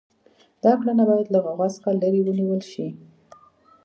[0.63, 2.87] دا کړنه باید له غوغا څخه لرې ونیول شي.